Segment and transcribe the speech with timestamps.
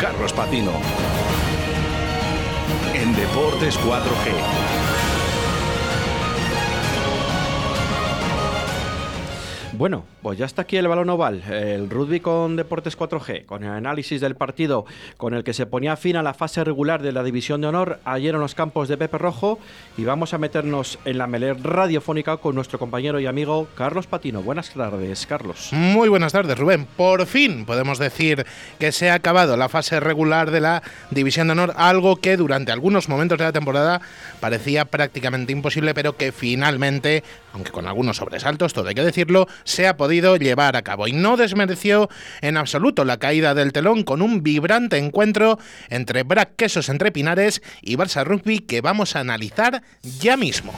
[0.00, 0.72] Carlos Patino.
[2.94, 5.19] En Deportes 4G.
[9.80, 13.70] Bueno, pues ya está aquí el balón oval, el rugby con Deportes 4G, con el
[13.70, 14.84] análisis del partido
[15.16, 17.98] con el que se ponía fin a la fase regular de la División de Honor
[18.04, 19.58] ayer en los campos de Pepe Rojo
[19.96, 24.42] y vamos a meternos en la melé radiofónica con nuestro compañero y amigo Carlos Patino.
[24.42, 25.70] Buenas tardes, Carlos.
[25.72, 26.84] Muy buenas tardes, Rubén.
[26.84, 28.44] Por fin podemos decir
[28.78, 32.70] que se ha acabado la fase regular de la División de Honor, algo que durante
[32.70, 34.02] algunos momentos de la temporada
[34.40, 39.86] parecía prácticamente imposible, pero que finalmente, aunque con algunos sobresaltos, todo hay que decirlo, se
[39.86, 42.08] ha podido llevar a cabo y no desmereció
[42.40, 47.62] en absoluto la caída del telón con un vibrante encuentro entre Brac Quesos entre Pinares
[47.80, 50.72] y Barça Rugby que vamos a analizar ya mismo.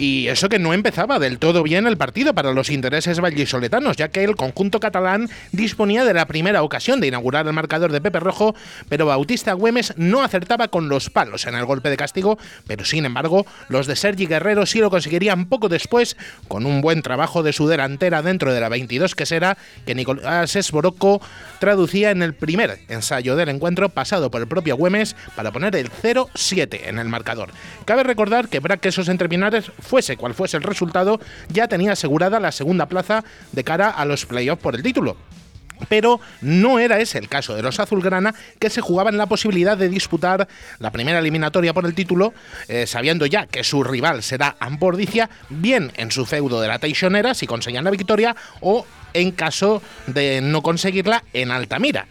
[0.00, 4.08] Y eso que no empezaba del todo bien el partido para los intereses vallisoletanos, ya
[4.08, 8.18] que el conjunto catalán disponía de la primera ocasión de inaugurar el marcador de Pepe
[8.18, 8.54] Rojo,
[8.88, 13.04] pero Bautista Güemes no acertaba con los palos en el golpe de castigo, pero sin
[13.04, 16.16] embargo, los de Sergi Guerrero sí lo conseguirían poco después,
[16.48, 20.56] con un buen trabajo de su delantera dentro de la 22 que será, que Nicolás
[20.56, 21.20] Esboroco
[21.58, 25.90] traducía en el primer ensayo del encuentro pasado por el propio Güemes para poner el
[25.90, 27.50] 0-7 en el marcador.
[27.84, 32.52] Cabe recordar que Braquesos entre Pinares fuese cual fuese el resultado, ya tenía asegurada la
[32.52, 35.16] segunda plaza de cara a los playoffs por el título.
[35.88, 39.88] Pero no era ese el caso de los azulgrana, que se jugaban la posibilidad de
[39.88, 40.46] disputar
[40.78, 42.32] la primera eliminatoria por el título,
[42.68, 47.34] eh, sabiendo ya que su rival será Ambordicia, bien en su feudo de la Teixonera,
[47.34, 52.06] si conseguían la victoria, o en caso de no conseguirla en Altamira.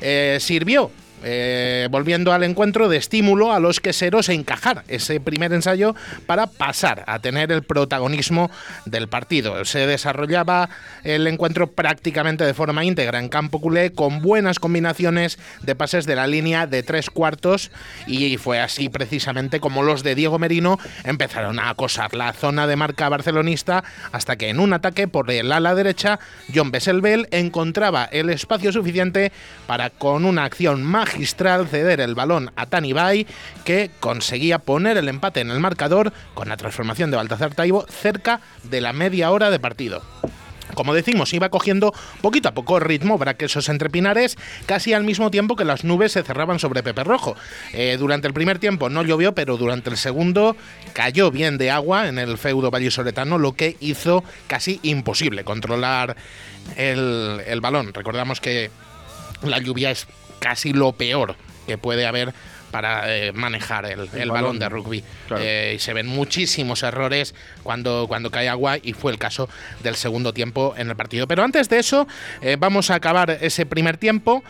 [0.00, 0.90] Eh, sirvió
[1.24, 5.94] eh, volviendo al encuentro de estímulo a los queseros e encajar ese primer ensayo
[6.26, 8.50] para pasar a tener el protagonismo
[8.86, 9.64] del partido.
[9.64, 10.68] Se desarrollaba
[11.04, 16.16] el encuentro prácticamente de forma íntegra en campo culé con buenas combinaciones de pases de
[16.16, 17.70] la línea de tres cuartos
[18.06, 22.76] y fue así precisamente como los de Diego Merino empezaron a acosar la zona de
[22.76, 26.18] marca barcelonista hasta que en un ataque por el ala derecha
[26.52, 29.30] John Besselbel encontraba el espacio suficiente
[29.66, 33.26] para con una acción mágica magistral ceder el balón a Tani Bay,
[33.64, 38.40] que conseguía poner el empate en el marcador con la transformación de Baltazar Taibo cerca
[38.64, 40.02] de la media hora de partido.
[40.74, 45.54] Como decimos, iba cogiendo poquito a poco ritmo Braquesos entre Pinares, casi al mismo tiempo
[45.54, 47.36] que las nubes se cerraban sobre Pepe Rojo.
[47.74, 50.56] Eh, durante el primer tiempo no llovió, pero durante el segundo
[50.94, 56.16] cayó bien de agua en el feudo vallisoletano, lo que hizo casi imposible controlar
[56.76, 57.92] el balón.
[57.92, 58.70] Recordamos que
[59.42, 60.06] la lluvia es
[60.42, 61.36] casi lo peor
[61.66, 62.34] que puede haber
[62.72, 64.58] para eh, manejar el, balón.
[64.58, 65.04] de rugby.
[65.38, 69.48] Eh, y se ven muchísimos errores cuando, cuando cae agua y fue el caso
[69.82, 71.28] del segundo tiempo en el partido.
[71.28, 72.08] Pero antes de eso,
[72.40, 74.42] eh, vamos a acabar ese primer tiempo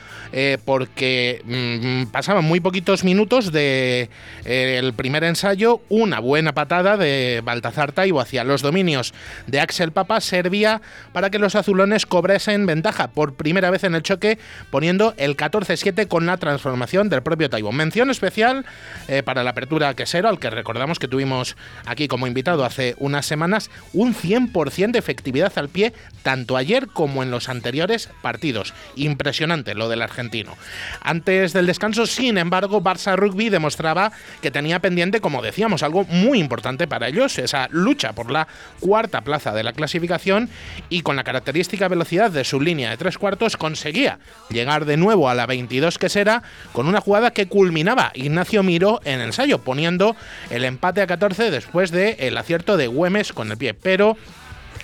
[0.65, 4.09] porque mm, pasaban muy poquitos minutos del
[4.45, 5.81] de, primer ensayo.
[5.89, 9.13] Una buena patada de Baltazar Taibo hacia los dominios
[9.49, 10.81] de Axel Papa servía
[11.13, 14.39] para que los azulones cobrasen ventaja por primera vez en el choque,
[14.71, 17.73] poniendo el 14-7 con la transformación del propio Taibo.
[17.73, 18.65] Mención especial
[19.09, 21.57] eh, para la apertura quesero, al que recordamos que tuvimos
[21.87, 27.23] aquí como invitado hace unas semanas, un 100% de efectividad al pie, tanto ayer como
[27.23, 28.75] en los anteriores partidos.
[28.97, 30.57] Impresionante lo del argentino.
[31.01, 36.39] Antes del descanso, sin embargo, Barça Rugby demostraba que tenía pendiente, como decíamos, algo muy
[36.39, 38.47] importante para ellos, esa lucha por la
[38.81, 40.49] cuarta plaza de la clasificación
[40.89, 44.19] y con la característica velocidad de su línea de tres cuartos conseguía
[44.51, 49.21] llegar de nuevo a la 22 quesera con una jugada que culminaba Ignacio Miro en
[49.21, 50.17] el ensayo, poniendo
[50.51, 53.75] el empate a 14 después del el acierto de Güemes con el pie.
[53.75, 54.17] Pero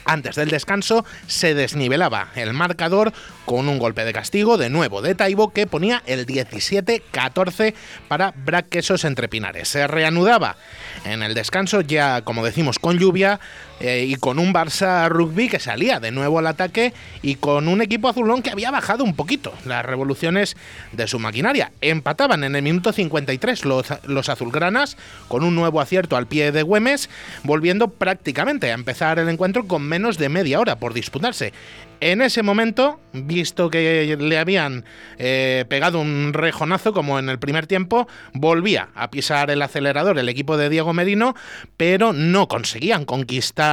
[0.08, 3.12] antes del descanso se desnivelaba el marcador
[3.44, 7.74] con un golpe de castigo de nuevo de Taibo que ponía el 17-14
[8.08, 9.68] para Braquesos entre Pinares.
[9.68, 10.56] Se reanudaba
[11.04, 13.38] en el descanso ya, como decimos, con lluvia
[13.80, 16.92] eh, y con un Barça rugby que salía de nuevo al ataque
[17.22, 20.56] y con un equipo azulón que había bajado un poquito las revoluciones
[20.92, 21.70] de su maquinaria.
[21.80, 24.96] Empataban en el minuto 53 los, los azulgranas
[25.28, 27.08] con un nuevo acierto al pie de Güemes,
[27.44, 31.52] volviendo prácticamente a empezar el encuentro con menos de media hora por disputarse.
[32.00, 34.84] En ese momento, visto que le habían
[35.18, 40.28] eh, pegado un rejonazo como en el primer tiempo, volvía a pisar el acelerador el
[40.28, 41.34] equipo de Diego Merino,
[41.76, 43.67] pero no conseguían conquistar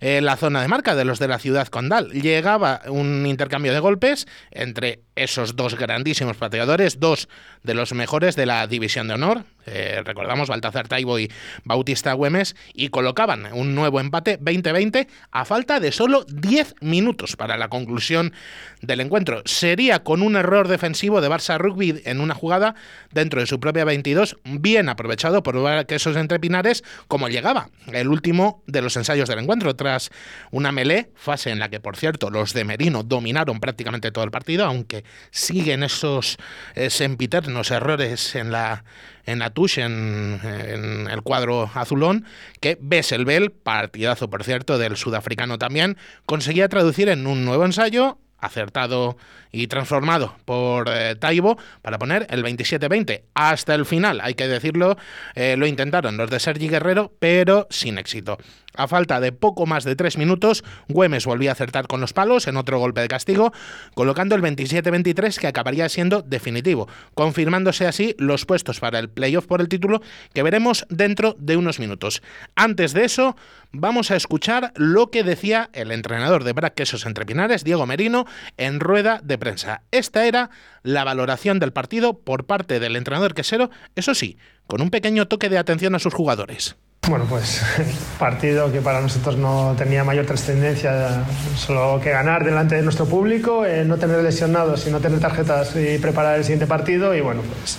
[0.00, 2.10] eh, la zona de marca de los de la ciudad condal.
[2.10, 7.28] Llegaba un intercambio de golpes entre esos dos grandísimos pateadores, dos
[7.62, 11.30] de los mejores de la División de Honor, eh, recordamos Baltazar Taibo y
[11.64, 17.56] Bautista Güemes, y colocaban un nuevo empate 20-20 a falta de solo 10 minutos para
[17.56, 18.32] la conclusión
[18.80, 19.42] del encuentro.
[19.44, 22.74] Sería con un error defensivo de Barça Rugby en una jugada
[23.12, 28.62] dentro de su propia 22, bien aprovechado por que esos entrepinares, como llegaba el último
[28.66, 30.10] de los ensayos del encuentro, tras
[30.50, 34.30] una melé, fase en la que, por cierto, los de Merino dominaron prácticamente todo el
[34.30, 36.36] partido, aunque siguen esos
[36.74, 38.84] eh, sempiternos errores en la
[39.26, 42.24] en la en, el cuadro azulón,
[42.60, 45.96] que Besselbel, partidazo por cierto del sudafricano también,
[46.26, 49.16] conseguía traducir en un nuevo ensayo acertado
[49.52, 54.96] y transformado por eh, Taibo para poner el 27-20 hasta el final, hay que decirlo,
[55.34, 58.38] eh, lo intentaron los de Sergi Guerrero, pero sin éxito.
[58.74, 62.46] A falta de poco más de tres minutos, Güemes volvía a acertar con los palos
[62.46, 63.52] en otro golpe de castigo,
[63.94, 69.60] colocando el 27-23 que acabaría siendo definitivo, confirmándose así los puestos para el playoff por
[69.60, 70.00] el título
[70.32, 72.22] que veremos dentro de unos minutos.
[72.56, 73.36] Antes de eso,
[73.72, 78.26] vamos a escuchar lo que decía el entrenador de Brac Quesos Entrepinares, Diego Merino,
[78.56, 79.82] en rueda de prensa.
[79.90, 80.50] Esta era
[80.82, 85.48] la valoración del partido por parte del entrenador quesero, eso sí, con un pequeño toque
[85.48, 86.76] de atención a sus jugadores.
[87.08, 87.60] Bueno, pues
[88.18, 91.24] partido que para nosotros no tenía mayor trascendencia,
[91.56, 95.74] solo que ganar delante de nuestro público, eh, no tener lesionados y no tener tarjetas
[95.74, 97.76] y preparar el siguiente partido y bueno, pues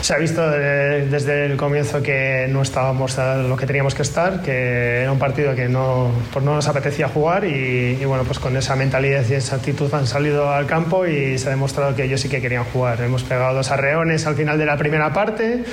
[0.00, 4.40] se ha visto desde el comienzo que no estábamos a lo que teníamos que estar,
[4.40, 8.56] que era un partido que no, pues no nos apetecía jugar y, bueno, pues con
[8.56, 12.20] esa mentalidad y esa actitud han salido al campo y se ha demostrado que ellos
[12.20, 13.00] sí que querían jugar.
[13.02, 15.64] Hemos pegado dos arreones al final de la primera parte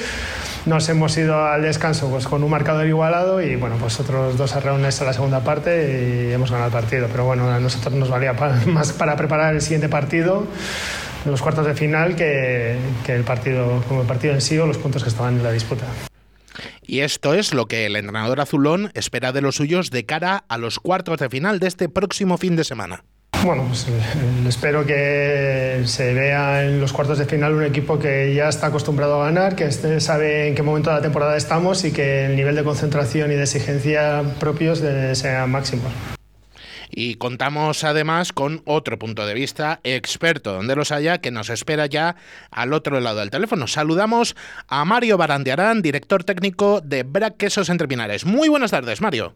[0.66, 4.56] nos hemos ido al descanso pues, con un marcador igualado y bueno, pues otros dos
[4.56, 7.08] arreones a la segunda parte y hemos ganado el partido.
[7.12, 8.34] Pero bueno, a nosotros nos valía
[8.66, 10.48] más para preparar el siguiente partido
[11.26, 14.78] los cuartos de final que, que el partido como el partido en sí o los
[14.78, 15.86] puntos que estaban en la disputa.
[16.82, 20.58] Y esto es lo que el entrenador azulón espera de los suyos de cara a
[20.58, 23.04] los cuartos de final de este próximo fin de semana.
[23.44, 23.92] Bueno, pues eh,
[24.50, 29.22] espero que se vea en los cuartos de final un equipo que ya está acostumbrado
[29.22, 32.56] a ganar, que sabe en qué momento de la temporada estamos y que el nivel
[32.56, 34.84] de concentración y de exigencia propios
[35.14, 35.92] sean máximos.
[36.92, 41.86] Y contamos además con otro punto de vista experto, donde los haya, que nos espera
[41.86, 42.18] ya
[42.52, 43.68] al otro lado del teléfono.
[43.68, 44.36] Saludamos
[44.68, 48.26] a Mario Barandiarán, director técnico de Brac Quesos Entrepinares.
[48.26, 49.34] Muy buenas tardes, Mario.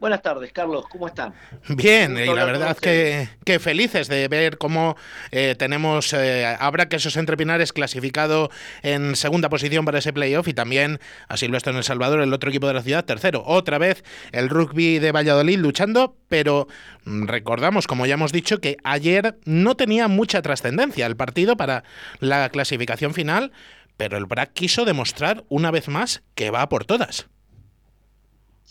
[0.00, 1.34] Buenas tardes, Carlos, ¿cómo están?
[1.68, 4.96] Bien, y la verdad que, que, felices de ver cómo
[5.30, 8.50] eh, tenemos eh, Habrá Quesos Entrepinares clasificado
[8.82, 12.48] en segunda posición para ese playoff y también a Silvestre en El Salvador, el otro
[12.48, 13.42] equipo de la ciudad, tercero.
[13.44, 14.02] Otra vez
[14.32, 16.66] el rugby de Valladolid luchando, pero
[17.04, 21.84] recordamos, como ya hemos dicho, que ayer no tenía mucha trascendencia el partido para
[22.20, 23.52] la clasificación final,
[23.98, 27.28] pero el BRAC quiso demostrar una vez más que va por todas.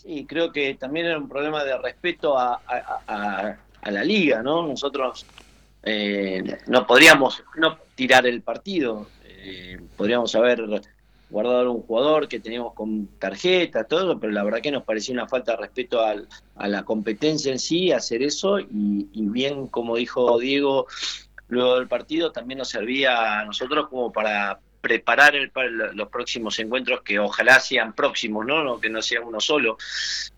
[0.02, 2.58] Sí, creo que también era un problema de respeto a,
[3.84, 4.66] la liga, ¿no?
[4.66, 5.26] Nosotros
[5.82, 10.64] eh, no podríamos no tirar el partido, eh, podríamos haber
[11.28, 15.28] guardado un jugador que teníamos con tarjeta, todo, pero la verdad que nos parecía una
[15.28, 20.86] falta de respeto a la competencia en sí, hacer eso, y, bien, como dijo Diego,
[21.48, 25.50] luego del partido también nos servía a nosotros como para preparar el,
[25.94, 28.80] los próximos encuentros que ojalá sean próximos, ¿no?
[28.80, 29.76] que no sea uno solo.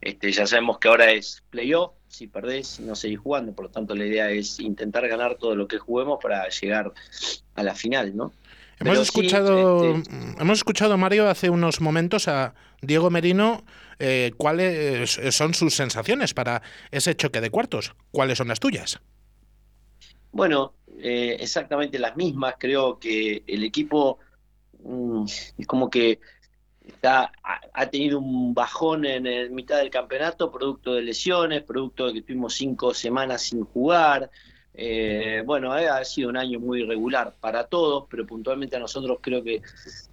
[0.01, 3.95] Este, ya sabemos que ahora es playoff, si perdés no seguís jugando, por lo tanto
[3.95, 6.93] la idea es intentar ganar todo lo que juguemos para llegar
[7.55, 8.33] a la final, ¿no?
[8.81, 13.65] Hemos escuchado, este, hemos escuchado Mario hace unos momentos a Diego Merino.
[14.01, 17.95] Eh, ¿Cuáles son sus sensaciones para ese choque de cuartos?
[18.11, 19.01] ¿Cuáles son las tuyas?
[20.33, 22.57] Bueno, eh, exactamente las mismas.
[22.59, 24.19] Creo que el equipo
[25.59, 26.21] es como que
[26.87, 27.33] está,
[27.73, 32.55] ha, tenido un bajón en mitad del campeonato, producto de lesiones, producto de que tuvimos
[32.55, 34.31] cinco semanas sin jugar.
[34.75, 39.19] Eh, bueno, eh, ha sido un año muy irregular para todos, pero puntualmente a nosotros
[39.21, 39.61] creo que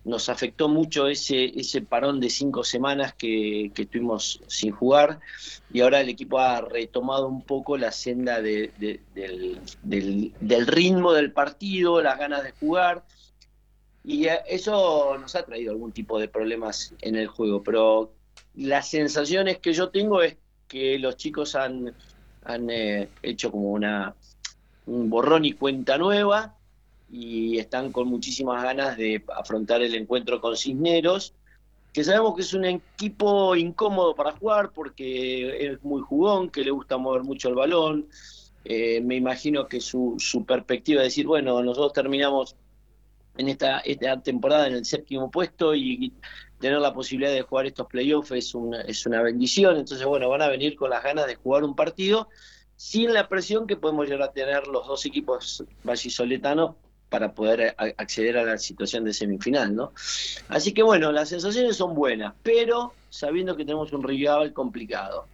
[0.03, 5.21] nos afectó mucho ese, ese parón de cinco semanas que, que estuvimos sin jugar
[5.71, 8.71] y ahora el equipo ha retomado un poco la senda del,
[9.13, 13.05] del ritmo del partido, las ganas de jugar
[14.03, 18.13] y eh, eso nos ha traído algún tipo de problemas en el juego, pero
[18.55, 20.37] las sensaciones que yo tengo es
[20.67, 21.93] que los chicos han,
[22.43, 24.15] han eh, hecho como una
[24.85, 26.55] un borrón y cuenta nueva
[27.11, 31.33] y están con muchísimas ganas de afrontar el encuentro con Cisneros,
[31.93, 36.71] que sabemos que es un equipo incómodo para jugar porque es muy jugón, que le
[36.71, 38.07] gusta mover mucho el balón.
[38.65, 42.55] Eh, me imagino que su, su perspectiva es decir, bueno, nosotros terminamos
[43.39, 46.11] en esta, esta temporada en el séptimo puesto y
[46.59, 49.77] tener la posibilidad de jugar estos playoffs es una, es una bendición.
[49.77, 52.27] Entonces, bueno, van a venir con las ganas de jugar un partido
[52.75, 56.75] sin la presión que podemos llegar a tener los dos equipos vallisoletanos
[57.07, 59.93] para poder acceder a la situación de semifinal, ¿no?
[60.49, 65.27] Así que bueno, las sensaciones son buenas, pero sabiendo que tenemos un rival complicado.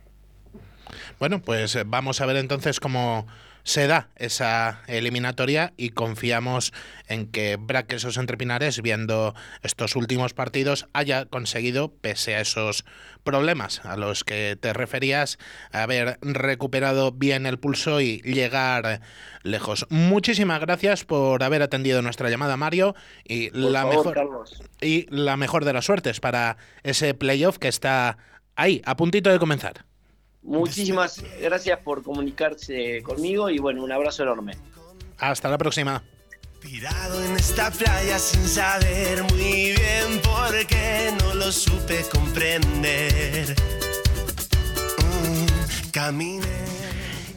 [1.19, 3.25] Bueno, pues eh, vamos a ver entonces cómo
[3.65, 6.72] se da esa eliminatoria y confiamos
[7.07, 12.86] en que Braquesos entre Pinares, viendo estos últimos partidos, haya conseguido, pese a esos
[13.24, 15.39] problemas a los que te referías,
[15.72, 19.01] haber recuperado bien el pulso y llegar
[19.41, 19.88] lejos.
[19.89, 24.45] Muchísimas gracias por haber atendido nuestra llamada, Mario, y la mejor
[24.79, 28.19] y la mejor de las suertes para ese playoff que está
[28.55, 29.86] ahí, a puntito de comenzar.
[30.46, 34.54] Muchísimas gracias por comunicarse conmigo y bueno, un abrazo enorme.
[35.18, 36.04] Hasta la próxima.
[36.62, 43.56] Tirado en esta playa sin saber muy bien por qué no lo supe comprender.
[45.00, 45.46] Mm,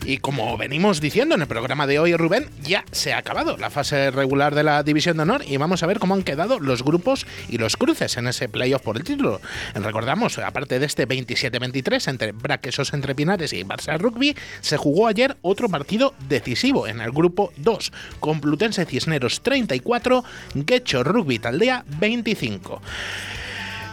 [0.09, 3.69] y como venimos diciendo en el programa de hoy, Rubén, ya se ha acabado la
[3.69, 6.83] fase regular de la División de Honor y vamos a ver cómo han quedado los
[6.83, 9.38] grupos y los cruces en ese playoff por el título.
[9.75, 15.37] Recordamos, aparte de este 27-23 entre Braquesos entre Pinares y Barça Rugby, se jugó ayer
[15.43, 20.25] otro partido decisivo en el grupo 2, Complutense Cisneros 34,
[20.55, 22.81] Guecho Rugby Taldea 25.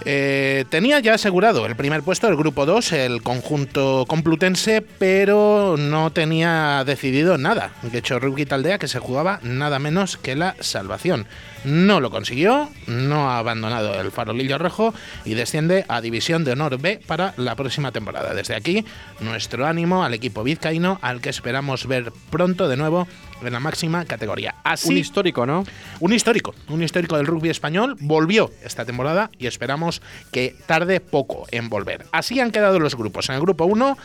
[0.04, 6.12] Eh, tenía ya asegurado el primer puesto del grupo 2, el conjunto complutense, pero no
[6.12, 7.72] tenía decidido nada.
[7.82, 11.26] De hecho, Rugby Taldea que se jugaba nada menos que la salvación.
[11.66, 14.94] No lo consiguió, no ha abandonado el farolillo rojo
[15.26, 18.36] y desciende a División de Honor B para la próxima temporada.
[18.36, 18.86] Desde aquí,
[19.20, 23.08] nuestro ánimo al equipo vizcaíno, al que esperamos ver pronto de nuevo
[23.42, 24.56] en la máxima categoría.
[24.64, 25.66] Así, un histórico, ¿no?
[26.00, 27.96] Un histórico, un histórico del rugby español.
[28.00, 32.06] Volvió esta temporada y esperamos que tarde poco en volver.
[32.12, 33.30] Así han quedado los grupos.
[33.30, 33.98] En el grupo 1,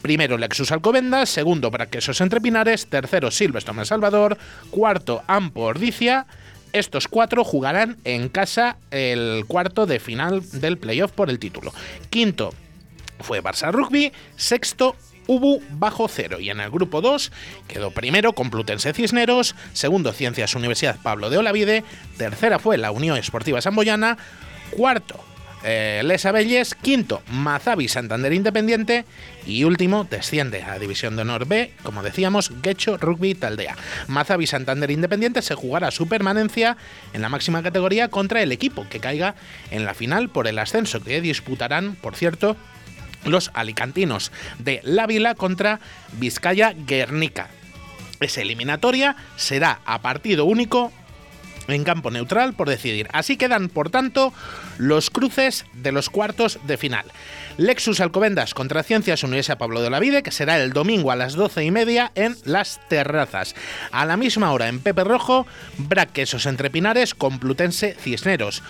[0.00, 4.38] primero Lexus Alcobendas, segundo Braquesos Entre Pinares, tercero Silvestre Salvador,
[4.70, 6.26] cuarto Ampo Ordicia
[6.72, 11.72] estos cuatro jugarán en casa el cuarto de final del playoff por el título.
[12.10, 12.52] Quinto
[13.20, 17.30] fue Barça Rugby, sexto Ubu bajo cero y en el grupo 2
[17.68, 21.84] quedó primero Complutense Cisneros, segundo Ciencias Universidad Pablo de Olavide,
[22.18, 24.18] tercera fue la Unión Esportiva Samboyana,
[24.70, 25.22] cuarto
[25.64, 29.04] eh, Les Abelles, quinto Mazabi Santander Independiente
[29.46, 33.76] y último desciende a División de Honor B, como decíamos, Guecho Rugby Taldea.
[34.08, 36.76] Mazabi Santander Independiente se jugará su permanencia
[37.12, 39.34] en la máxima categoría contra el equipo que caiga
[39.70, 42.56] en la final por el ascenso que disputarán, por cierto,
[43.24, 45.80] los alicantinos de La Vila contra
[46.12, 47.48] Vizcaya Guernica.
[48.20, 50.92] Esa eliminatoria será a partido único
[51.68, 53.08] en campo neutral por decidir.
[53.12, 54.32] Así quedan, por tanto,
[54.78, 57.04] los cruces de los cuartos de final.
[57.56, 61.34] Lexus Alcobendas contra Ciencias Universidad Pablo de la Vide, que será el domingo a las
[61.34, 63.54] doce y media en Las Terrazas.
[63.90, 65.46] A la misma hora en Pepe Rojo,
[65.78, 68.62] Braquesos entre Pinares, Complutense Cisneros.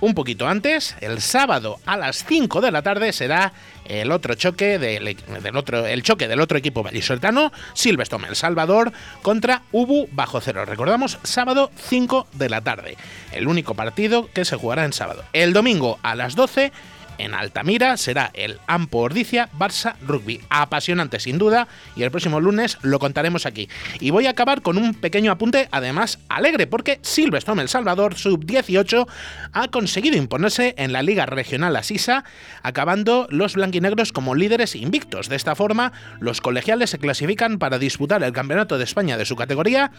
[0.00, 3.52] Un poquito antes, el sábado a las 5 de la tarde será
[3.84, 5.16] el otro choque del,
[5.56, 10.64] otro, el choque del otro equipo vallisoletano, Silverstone El Salvador contra Ubu bajo cero.
[10.64, 12.96] Recordamos, sábado 5 de la tarde.
[13.32, 15.24] El único partido que se jugará en sábado.
[15.32, 16.70] El domingo a las 12
[17.18, 20.40] en Altamira será el Ampo Ordicia Barça Rugby.
[20.48, 23.68] Apasionante sin duda y el próximo lunes lo contaremos aquí.
[24.00, 29.06] Y voy a acabar con un pequeño apunte, además alegre, porque Silverstone El Salvador Sub-18
[29.52, 32.24] ha conseguido imponerse en la Liga Regional Asisa,
[32.62, 35.28] acabando los blanquinegros como líderes invictos.
[35.28, 39.36] De esta forma, los colegiales se clasifican para disputar el Campeonato de España de su
[39.36, 39.90] categoría,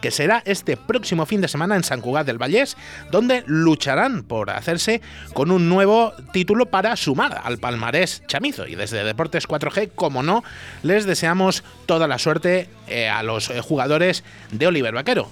[0.00, 2.76] que será este próximo fin de semana en San Cugat del Vallés,
[3.10, 5.00] donde lucharán por hacerse
[5.34, 8.66] con un nuevo título para sumar al palmarés chamizo.
[8.66, 10.44] Y desde Deportes 4G, como no,
[10.82, 15.28] les deseamos toda la suerte eh, a los eh, jugadores de Oliver Vaquero.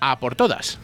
[0.00, 0.78] A por todas.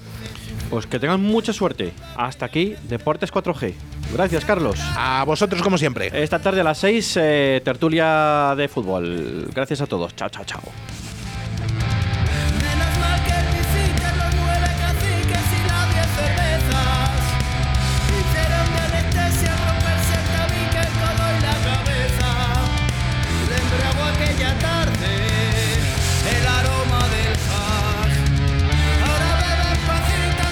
[0.70, 1.92] Pues que tengan mucha suerte.
[2.16, 3.74] Hasta aquí, Deportes 4G.
[4.12, 4.78] Gracias, Carlos.
[4.96, 6.10] A vosotros, como siempre.
[6.12, 9.48] Esta tarde a las 6, eh, tertulia de fútbol.
[9.54, 10.14] Gracias a todos.
[10.16, 10.62] Chao, chao, chao.